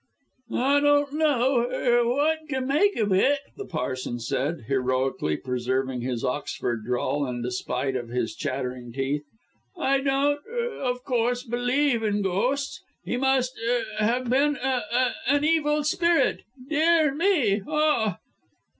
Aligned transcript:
"I 0.55 0.79
don't 0.79 1.13
er 1.13 1.15
know 1.15 1.57
er 1.69 2.03
what 2.07 2.49
to 2.49 2.55
to 2.55 2.61
make 2.61 2.95
of 2.97 3.11
it," 3.11 3.37
the 3.55 3.67
parson 3.67 4.19
said, 4.19 4.61
heroically 4.67 5.37
preserving 5.37 6.01
his 6.01 6.23
Oxford 6.23 6.83
drawl, 6.87 7.27
in 7.27 7.47
spite 7.51 7.95
of 7.95 8.09
his 8.09 8.33
chattering 8.35 8.91
teeth. 8.91 9.21
"I 9.77 9.99
don't 9.99 10.39
er, 10.51 10.73
of 10.81 11.03
course 11.03 11.45
er, 11.47 11.51
believe 11.51 12.01
in 12.01 12.23
gho 12.23 12.55
sts! 12.55 12.81
He 13.03 13.15
must 13.15 13.53
er 13.69 13.83
have 13.99 14.27
been 14.27 14.55
a 14.55 14.81
a 14.91 15.13
an 15.27 15.43
evil 15.45 15.83
spirit. 15.83 16.45
Dear 16.67 17.13
me 17.13 17.61
aw!" 17.61 18.17